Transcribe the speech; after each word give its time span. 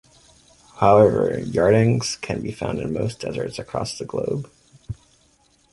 However, 0.77 1.29
yardangs 1.41 2.19
can 2.19 2.41
be 2.41 2.51
found 2.51 2.79
in 2.79 2.91
most 2.91 3.19
deserts 3.19 3.59
across 3.59 3.99
the 3.99 4.05
globe. 4.05 4.49